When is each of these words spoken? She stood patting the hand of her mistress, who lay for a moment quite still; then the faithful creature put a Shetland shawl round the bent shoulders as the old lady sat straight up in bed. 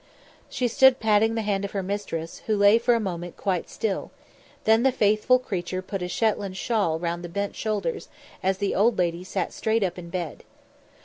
She 0.49 0.67
stood 0.67 0.99
patting 0.99 1.35
the 1.35 1.43
hand 1.43 1.63
of 1.63 1.73
her 1.73 1.83
mistress, 1.83 2.41
who 2.47 2.57
lay 2.57 2.79
for 2.79 2.95
a 2.95 2.99
moment 2.99 3.37
quite 3.37 3.69
still; 3.69 4.09
then 4.63 4.81
the 4.81 4.91
faithful 4.91 5.37
creature 5.37 5.83
put 5.83 6.01
a 6.01 6.07
Shetland 6.07 6.57
shawl 6.57 6.97
round 6.97 7.23
the 7.23 7.29
bent 7.29 7.55
shoulders 7.55 8.09
as 8.41 8.57
the 8.57 8.73
old 8.73 8.97
lady 8.97 9.23
sat 9.23 9.53
straight 9.53 9.83
up 9.83 9.99
in 9.99 10.09
bed. 10.09 10.43